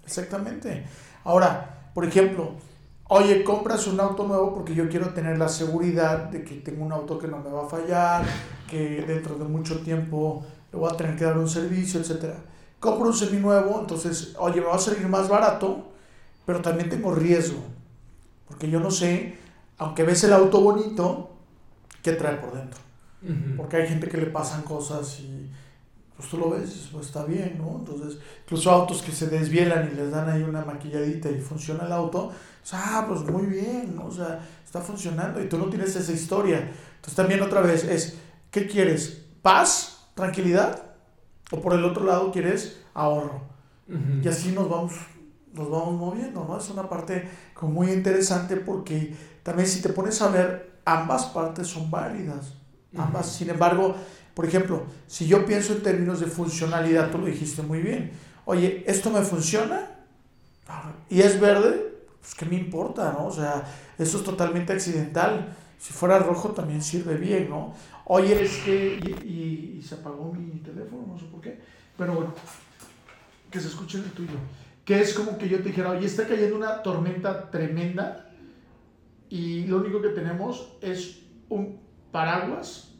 Exactamente. 0.04 0.84
Ahora, 1.24 1.90
por 1.94 2.04
ejemplo, 2.04 2.54
oye, 3.12 3.44
compras 3.44 3.86
un 3.86 4.00
auto 4.00 4.26
nuevo 4.26 4.54
porque 4.54 4.74
yo 4.74 4.88
quiero 4.88 5.10
tener 5.10 5.38
la 5.38 5.48
seguridad 5.48 6.30
de 6.30 6.42
que 6.44 6.56
tengo 6.56 6.84
un 6.84 6.92
auto 6.92 7.18
que 7.18 7.28
no 7.28 7.38
me 7.38 7.50
va 7.50 7.66
a 7.66 7.68
fallar, 7.68 8.24
que 8.68 9.04
dentro 9.06 9.36
de 9.36 9.44
mucho 9.44 9.80
tiempo 9.80 10.44
le 10.72 10.78
voy 10.78 10.90
a 10.92 10.96
tener 10.96 11.16
que 11.16 11.24
dar 11.24 11.38
un 11.38 11.48
servicio, 11.48 12.00
etcétera 12.00 12.36
compro 12.82 13.06
un 13.06 13.14
seminuevo, 13.14 13.78
entonces, 13.80 14.34
oye, 14.38 14.60
me 14.60 14.66
va 14.66 14.74
a 14.74 14.78
salir 14.78 15.08
más 15.08 15.28
barato, 15.28 15.92
pero 16.44 16.60
también 16.60 16.90
tengo 16.90 17.14
riesgo, 17.14 17.62
porque 18.48 18.68
yo 18.68 18.80
no 18.80 18.90
sé, 18.90 19.38
aunque 19.78 20.02
ves 20.02 20.24
el 20.24 20.32
auto 20.32 20.60
bonito, 20.60 21.30
qué 22.02 22.12
trae 22.12 22.36
por 22.36 22.52
dentro. 22.52 22.80
Porque 23.56 23.76
hay 23.76 23.86
gente 23.86 24.08
que 24.08 24.16
le 24.16 24.26
pasan 24.26 24.62
cosas 24.62 25.20
y 25.20 25.41
pues 26.22 26.30
tú 26.30 26.38
lo 26.38 26.50
ves, 26.50 26.88
pues 26.92 27.06
está 27.06 27.24
bien, 27.24 27.58
¿no? 27.58 27.78
Entonces, 27.80 28.16
incluso 28.44 28.70
autos 28.70 29.02
que 29.02 29.10
se 29.10 29.26
desvielan 29.26 29.90
y 29.92 29.96
les 29.96 30.12
dan 30.12 30.30
ahí 30.30 30.44
una 30.44 30.64
maquilladita 30.64 31.28
y 31.28 31.40
funciona 31.40 31.84
el 31.84 31.90
auto, 31.90 32.30
sea, 32.62 32.98
ah, 32.98 33.06
pues 33.08 33.22
muy 33.22 33.46
bien, 33.46 33.96
¿no? 33.96 34.06
O 34.06 34.10
sea, 34.12 34.40
está 34.64 34.80
funcionando 34.80 35.42
y 35.42 35.48
tú 35.48 35.58
no 35.58 35.64
tienes 35.66 35.96
esa 35.96 36.12
historia. 36.12 36.58
Entonces 36.58 37.14
también 37.16 37.42
otra 37.42 37.60
vez 37.60 37.82
es, 37.82 38.18
¿qué 38.52 38.68
quieres? 38.68 39.24
¿Paz? 39.42 40.06
¿Tranquilidad? 40.14 40.80
O 41.50 41.60
por 41.60 41.74
el 41.74 41.84
otro 41.84 42.04
lado 42.04 42.30
quieres 42.30 42.80
ahorro. 42.94 43.50
Y 44.22 44.28
así 44.28 44.52
nos 44.52 44.70
vamos, 44.70 44.92
nos 45.52 45.68
vamos 45.68 45.94
moviendo, 45.98 46.46
¿no? 46.48 46.56
Es 46.56 46.70
una 46.70 46.88
parte 46.88 47.28
como 47.52 47.72
muy 47.72 47.90
interesante 47.90 48.56
porque 48.56 49.14
también 49.42 49.68
si 49.68 49.82
te 49.82 49.88
pones 49.88 50.22
a 50.22 50.28
ver, 50.28 50.78
ambas 50.84 51.26
partes 51.26 51.66
son 51.66 51.90
válidas. 51.90 52.54
Ambas, 52.96 53.32
sin 53.32 53.50
embargo, 53.50 53.94
por 54.34 54.46
ejemplo, 54.46 54.84
si 55.06 55.26
yo 55.26 55.44
pienso 55.44 55.72
en 55.72 55.82
términos 55.82 56.20
de 56.20 56.26
funcionalidad, 56.26 57.10
tú 57.10 57.18
lo 57.18 57.26
dijiste 57.26 57.62
muy 57.62 57.80
bien. 57.80 58.12
Oye, 58.44 58.84
¿esto 58.86 59.10
me 59.10 59.22
funciona? 59.22 59.90
Y 61.10 61.20
es 61.20 61.40
verde, 61.40 61.92
pues 62.20 62.34
qué 62.34 62.46
me 62.46 62.56
importa, 62.56 63.12
¿no? 63.12 63.26
O 63.26 63.32
sea, 63.32 63.64
eso 63.98 64.18
es 64.18 64.24
totalmente 64.24 64.72
accidental. 64.72 65.54
Si 65.78 65.92
fuera 65.92 66.18
rojo 66.18 66.50
también 66.50 66.82
sirve 66.82 67.16
bien, 67.16 67.50
¿no? 67.50 67.74
Oye, 68.04 68.42
es 68.42 68.58
que. 68.64 68.98
Y, 69.24 69.78
y, 69.78 69.82
se 69.82 69.96
apagó 69.96 70.32
mi 70.32 70.60
teléfono, 70.60 71.04
no 71.06 71.18
sé 71.18 71.26
por 71.26 71.40
qué. 71.40 71.58
Pero 71.98 72.14
bueno, 72.14 72.34
que 73.50 73.60
se 73.60 73.68
escuche 73.68 73.98
el 73.98 74.10
tuyo. 74.12 74.38
Que 74.84 75.00
es 75.00 75.14
como 75.14 75.38
que 75.38 75.48
yo 75.48 75.58
te 75.58 75.68
dijera, 75.68 75.90
oye, 75.90 76.06
está 76.06 76.26
cayendo 76.26 76.56
una 76.56 76.82
tormenta 76.82 77.50
tremenda 77.50 78.30
y 79.28 79.64
lo 79.64 79.78
único 79.78 80.02
que 80.02 80.10
tenemos 80.10 80.76
es 80.80 81.20
un 81.48 81.80
paraguas. 82.10 82.91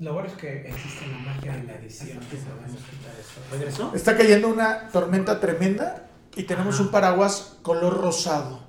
Lo 0.00 0.14
bueno 0.14 0.28
es 0.28 0.34
que 0.34 0.66
existe 0.66 1.06
la 1.08 1.18
magia 1.18 1.52
de 1.56 1.64
la 1.64 1.74
edición. 1.74 2.18
¿Regresó? 3.52 3.92
Está 3.94 4.16
cayendo 4.16 4.48
una 4.48 4.88
tormenta 4.88 5.38
tremenda 5.38 6.06
y 6.34 6.44
tenemos 6.44 6.80
un 6.80 6.90
paraguas 6.90 7.58
color 7.60 8.00
rosado. 8.00 8.60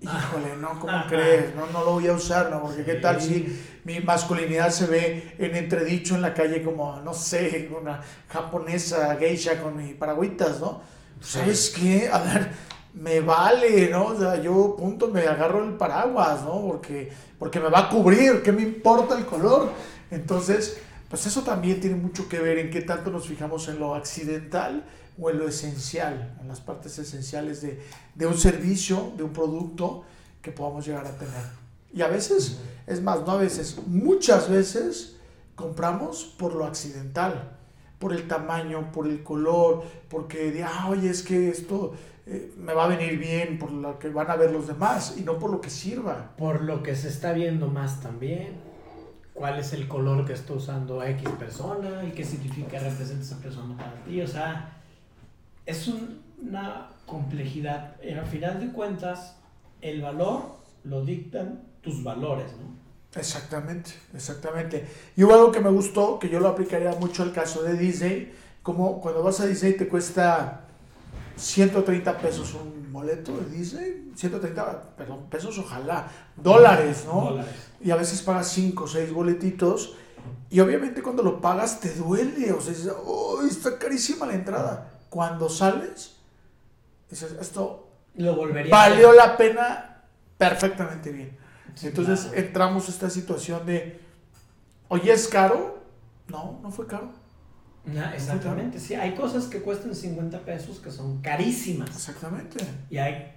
Híjole, 0.00 0.56
no, 0.58 0.80
¿cómo 0.80 1.04
crees? 1.06 1.54
No, 1.54 1.66
no 1.66 1.84
lo 1.84 1.92
voy 1.92 2.06
a 2.06 2.14
usar, 2.14 2.50
¿no? 2.50 2.62
Porque 2.62 2.82
qué 2.82 2.94
tal 2.94 3.20
si 3.20 3.62
mi 3.84 4.00
masculinidad 4.00 4.70
se 4.70 4.86
ve 4.86 5.34
en 5.38 5.54
entredicho 5.54 6.14
en 6.14 6.22
la 6.22 6.32
calle 6.32 6.62
como, 6.62 6.98
no 7.02 7.12
sé, 7.12 7.70
una 7.78 8.00
japonesa 8.28 9.14
geisha 9.16 9.62
con 9.62 9.76
mis 9.76 9.92
paragüitas, 9.96 10.60
¿no? 10.60 10.80
¿Sabes 11.20 11.74
qué? 11.78 12.08
A 12.10 12.20
ver, 12.20 12.52
me 12.94 13.20
vale, 13.20 13.88
¿no? 13.90 14.06
O 14.06 14.18
sea, 14.18 14.40
yo, 14.40 14.76
punto, 14.76 15.08
me 15.08 15.22
agarro 15.22 15.64
el 15.64 15.74
paraguas, 15.74 16.42
¿no? 16.42 16.60
Porque, 16.62 17.10
porque 17.38 17.60
me 17.60 17.68
va 17.68 17.80
a 17.80 17.88
cubrir, 17.88 18.42
¿qué 18.42 18.52
me 18.52 18.62
importa 18.62 19.16
el 19.16 19.26
color? 19.26 19.70
Entonces, 20.10 20.78
pues 21.08 21.26
eso 21.26 21.42
también 21.42 21.80
tiene 21.80 21.96
mucho 21.96 22.28
que 22.28 22.38
ver 22.38 22.58
en 22.58 22.70
qué 22.70 22.82
tanto 22.82 23.10
nos 23.10 23.26
fijamos 23.26 23.68
en 23.68 23.78
lo 23.78 23.94
accidental 23.94 24.84
o 25.20 25.30
en 25.30 25.38
lo 25.38 25.48
esencial, 25.48 26.36
en 26.40 26.48
las 26.48 26.60
partes 26.60 26.98
esenciales 26.98 27.62
de, 27.62 27.80
de 28.14 28.26
un 28.26 28.38
servicio, 28.38 29.12
de 29.16 29.22
un 29.22 29.32
producto 29.32 30.04
que 30.42 30.50
podamos 30.50 30.86
llegar 30.86 31.06
a 31.06 31.16
tener. 31.16 31.60
Y 31.92 32.02
a 32.02 32.08
veces, 32.08 32.58
es 32.86 33.02
más, 33.02 33.20
no 33.20 33.32
a 33.32 33.36
veces, 33.36 33.76
muchas 33.86 34.48
veces 34.48 35.16
compramos 35.54 36.24
por 36.38 36.54
lo 36.54 36.64
accidental, 36.64 37.58
por 38.00 38.14
el 38.14 38.26
tamaño, 38.26 38.90
por 38.90 39.06
el 39.06 39.22
color, 39.22 39.84
porque 40.08 40.50
de, 40.50 40.64
ah, 40.64 40.88
oye, 40.88 41.10
es 41.10 41.22
que 41.22 41.50
esto 41.50 41.92
eh, 42.26 42.52
me 42.56 42.72
va 42.72 42.86
a 42.86 42.88
venir 42.88 43.18
bien, 43.18 43.58
por 43.58 43.70
lo 43.70 43.98
que 43.98 44.08
van 44.08 44.30
a 44.30 44.36
ver 44.36 44.50
los 44.50 44.66
demás, 44.66 45.16
y 45.18 45.20
no 45.20 45.38
por 45.38 45.50
lo 45.50 45.60
que 45.60 45.68
sirva. 45.68 46.32
Por 46.38 46.62
lo 46.62 46.82
que 46.82 46.96
se 46.96 47.08
está 47.08 47.32
viendo 47.32 47.68
más 47.68 48.00
también. 48.00 48.54
¿Cuál 49.34 49.58
es 49.58 49.74
el 49.74 49.86
color 49.86 50.24
que 50.24 50.32
está 50.32 50.54
usando 50.54 51.04
X 51.04 51.28
persona 51.38 52.02
y 52.04 52.12
qué 52.12 52.24
significa 52.24 52.78
representa 52.78 53.22
esa 53.22 53.38
persona 53.38 53.76
para 53.76 54.02
ti? 54.04 54.22
O 54.22 54.26
sea, 54.26 54.78
es 55.66 55.86
una 55.88 56.88
complejidad. 57.04 57.96
Al 58.02 58.26
final 58.26 58.60
de 58.60 58.72
cuentas, 58.72 59.36
el 59.82 60.00
valor 60.00 60.56
lo 60.84 61.04
dictan 61.04 61.64
tus 61.82 62.02
valores, 62.02 62.50
¿no? 62.52 62.79
Exactamente, 63.14 63.92
exactamente. 64.14 64.86
Y 65.16 65.24
hubo 65.24 65.34
algo 65.34 65.52
que 65.52 65.60
me 65.60 65.70
gustó, 65.70 66.18
que 66.18 66.28
yo 66.28 66.38
lo 66.40 66.48
aplicaría 66.48 66.92
mucho 66.92 67.22
al 67.22 67.32
caso 67.32 67.62
de 67.62 67.74
Disney, 67.74 68.32
como 68.62 69.00
cuando 69.00 69.22
vas 69.22 69.40
a 69.40 69.46
Disney 69.46 69.72
te 69.74 69.88
cuesta 69.88 70.60
130 71.36 72.18
pesos 72.18 72.54
un 72.54 72.92
boleto 72.92 73.36
de 73.36 73.56
Disney, 73.56 74.12
130, 74.14 74.94
perdón, 74.96 75.26
pesos 75.30 75.58
ojalá, 75.58 76.08
dólares, 76.36 77.04
¿no? 77.06 77.30
Dólares. 77.30 77.54
Y 77.80 77.90
a 77.90 77.96
veces 77.96 78.22
pagas 78.22 78.48
5 78.48 78.84
o 78.84 78.86
6 78.86 79.12
boletitos 79.12 79.94
y 80.50 80.60
obviamente 80.60 81.02
cuando 81.02 81.22
lo 81.22 81.40
pagas 81.40 81.80
te 81.80 81.92
duele, 81.94 82.52
o 82.52 82.60
sea, 82.60 82.72
dices, 82.74 82.92
"Uy, 83.04 83.48
está 83.48 83.78
carísima 83.78 84.26
la 84.26 84.34
entrada. 84.34 84.90
Cuando 85.08 85.48
sales, 85.48 86.16
dices, 87.08 87.34
esto 87.40 87.88
Lo 88.14 88.36
volvería 88.36 88.70
valió 88.70 89.10
a 89.10 89.14
la 89.14 89.36
pena 89.36 90.02
perfectamente 90.36 91.10
bien. 91.10 91.36
Sí, 91.74 91.88
Entonces 91.88 92.20
claro. 92.26 92.36
entramos 92.38 92.88
a 92.88 92.90
esta 92.90 93.10
situación 93.10 93.66
de, 93.66 94.00
oye, 94.88 95.12
¿es 95.12 95.28
caro? 95.28 95.82
No, 96.28 96.60
no 96.62 96.70
fue 96.70 96.86
caro. 96.86 97.10
Na- 97.84 98.14
exactamente, 98.14 98.78
sí. 98.78 98.94
Hay 98.94 99.14
cosas 99.14 99.46
que 99.46 99.60
cuestan 99.60 99.94
50 99.94 100.40
pesos 100.40 100.78
que 100.80 100.90
son 100.90 101.20
carísimas. 101.22 101.88
Exactamente. 101.90 102.58
Y 102.90 102.98
hay, 102.98 103.32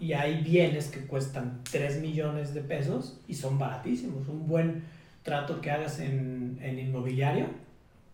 y 0.00 0.12
hay 0.14 0.42
bienes 0.42 0.86
que 0.86 1.06
cuestan 1.06 1.60
3 1.70 2.00
millones 2.00 2.54
de 2.54 2.62
pesos 2.62 3.20
y 3.28 3.34
son 3.34 3.58
baratísimos. 3.58 4.26
Un 4.28 4.46
buen 4.46 4.84
trato 5.22 5.60
que 5.60 5.70
hagas 5.70 6.00
en, 6.00 6.58
en 6.62 6.78
inmobiliario 6.78 7.46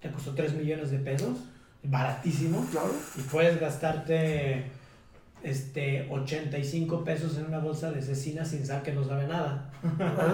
te 0.00 0.10
costó 0.10 0.34
3 0.34 0.54
millones 0.54 0.90
de 0.90 0.98
pesos, 0.98 1.38
baratísimo. 1.82 2.66
Claro. 2.70 2.92
Y 3.16 3.22
puedes 3.22 3.58
gastarte 3.58 4.66
este, 5.44 6.08
85 6.10 7.04
pesos 7.04 7.36
en 7.38 7.44
una 7.46 7.58
bolsa 7.58 7.92
de 7.92 8.02
cecina 8.02 8.44
sin 8.44 8.66
sal 8.66 8.82
que 8.82 8.92
no 8.92 9.04
sabe 9.04 9.26
nada. 9.28 9.70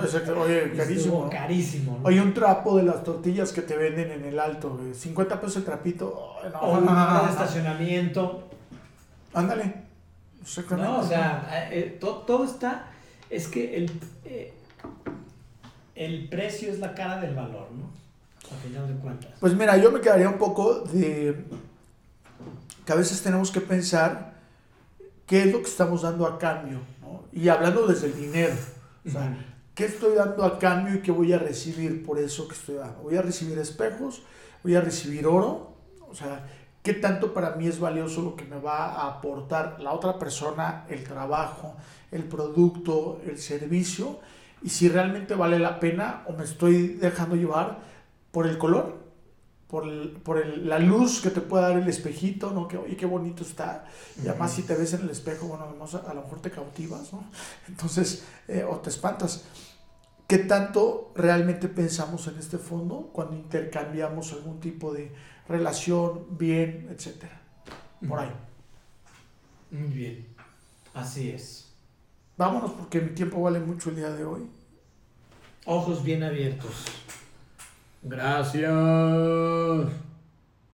Exacto. 0.02 0.40
Oye, 0.40 0.72
carísimo. 0.76 1.28
carísimo. 1.28 1.98
¿no? 2.00 2.08
Oye, 2.08 2.20
un 2.20 2.32
trapo 2.32 2.76
de 2.76 2.84
las 2.84 3.02
tortillas 3.04 3.52
que 3.52 3.60
te 3.62 3.76
venden 3.76 4.10
en 4.12 4.24
el 4.24 4.38
alto, 4.38 4.76
güey, 4.76 4.94
50 4.94 5.40
pesos 5.40 5.56
el 5.56 5.64
trapito. 5.64 6.34
Ay, 6.42 6.50
no, 6.52 6.60
o 6.60 6.78
un 6.78 7.28
estacionamiento. 7.30 8.48
Ándale. 9.34 9.74
Exactamente. 10.40 10.90
No, 10.90 11.00
o 11.00 11.04
sea, 11.06 11.68
eh, 11.72 11.98
to- 12.00 12.24
todo 12.26 12.44
está. 12.44 12.86
Es 13.28 13.46
que 13.48 13.76
el, 13.76 13.90
eh, 14.24 14.52
el 15.94 16.28
precio 16.28 16.70
es 16.70 16.78
la 16.78 16.94
cara 16.94 17.20
del 17.20 17.34
valor, 17.34 17.68
¿no? 17.72 17.90
A 18.50 18.58
final 18.60 18.88
de 18.88 18.94
cuentas. 18.94 19.30
Pues 19.38 19.54
mira, 19.54 19.76
yo 19.76 19.92
me 19.92 20.00
quedaría 20.00 20.28
un 20.28 20.38
poco 20.38 20.80
de 20.80 21.44
que 22.86 22.92
a 22.92 22.96
veces 22.96 23.20
tenemos 23.22 23.50
que 23.50 23.60
pensar 23.60 24.32
qué 25.30 25.44
es 25.44 25.52
lo 25.52 25.62
que 25.62 25.68
estamos 25.68 26.02
dando 26.02 26.26
a 26.26 26.40
cambio, 26.40 26.80
¿no? 27.00 27.22
Y 27.32 27.48
hablando 27.48 27.86
desde 27.86 28.08
el 28.08 28.16
dinero. 28.16 28.54
O 29.06 29.10
sea. 29.10 29.46
¿qué 29.76 29.84
estoy 29.84 30.16
dando 30.16 30.44
a 30.44 30.58
cambio 30.58 30.96
y 30.96 31.02
qué 31.02 31.12
voy 31.12 31.32
a 31.32 31.38
recibir 31.38 32.04
por 32.04 32.18
eso 32.18 32.48
que 32.48 32.54
estoy 32.54 32.74
dando? 32.74 33.02
¿Voy 33.02 33.16
a 33.16 33.22
recibir 33.22 33.56
espejos? 33.60 34.22
¿Voy 34.64 34.74
a 34.74 34.80
recibir 34.80 35.26
oro? 35.28 35.76
O 36.10 36.14
sea, 36.16 36.48
¿qué 36.82 36.94
tanto 36.94 37.32
para 37.32 37.52
mí 37.52 37.68
es 37.68 37.78
valioso 37.78 38.22
lo 38.22 38.34
que 38.34 38.44
me 38.44 38.58
va 38.58 38.86
a 38.86 39.06
aportar 39.06 39.80
la 39.80 39.92
otra 39.92 40.18
persona, 40.18 40.84
el 40.88 41.04
trabajo, 41.04 41.76
el 42.10 42.24
producto, 42.24 43.20
el 43.24 43.38
servicio? 43.38 44.18
Y 44.62 44.70
si 44.70 44.88
realmente 44.88 45.36
vale 45.36 45.60
la 45.60 45.78
pena 45.78 46.24
o 46.26 46.32
me 46.32 46.42
estoy 46.42 46.88
dejando 46.88 47.36
llevar 47.36 47.78
por 48.32 48.48
el 48.48 48.58
color, 48.58 48.98
por, 49.70 49.86
el- 49.86 50.10
por 50.24 50.38
el- 50.38 50.68
la 50.68 50.78
luz 50.78 51.20
que 51.20 51.30
te 51.30 51.40
puede 51.40 51.62
dar 51.64 51.76
el 51.78 51.88
espejito, 51.88 52.50
¿no? 52.50 52.66
Que, 52.68 52.76
oye, 52.76 52.96
qué 52.96 53.06
bonito 53.06 53.42
está. 53.44 53.86
Y 54.22 54.28
además 54.28 54.52
si 54.52 54.62
te 54.62 54.74
ves 54.74 54.92
en 54.94 55.02
el 55.02 55.10
espejo, 55.10 55.46
bueno, 55.46 55.64
además, 55.68 55.94
a, 55.94 56.10
a 56.10 56.14
lo 56.14 56.22
mejor 56.22 56.40
te 56.40 56.50
cautivas, 56.50 57.12
¿no? 57.12 57.24
Entonces, 57.68 58.24
eh, 58.48 58.64
o 58.68 58.76
te 58.80 58.90
espantas. 58.90 59.44
¿Qué 60.26 60.38
tanto 60.38 61.12
realmente 61.16 61.68
pensamos 61.68 62.26
en 62.28 62.38
este 62.38 62.56
fondo 62.58 63.10
cuando 63.12 63.34
intercambiamos 63.36 64.32
algún 64.32 64.60
tipo 64.60 64.92
de 64.92 65.12
relación, 65.48 66.26
bien, 66.38 66.88
etcétera? 66.90 67.40
Por 68.08 68.18
ahí. 68.20 68.32
Muy 69.72 69.88
bien. 69.88 70.26
Así 70.94 71.30
es. 71.30 71.72
Vámonos 72.36 72.70
porque 72.72 73.00
mi 73.00 73.10
tiempo 73.10 73.40
vale 73.42 73.58
mucho 73.60 73.90
el 73.90 73.96
día 73.96 74.10
de 74.10 74.24
hoy. 74.24 74.48
Ojos 75.66 76.02
bien 76.04 76.22
abiertos. 76.22 76.84
Gracias. 78.02 78.70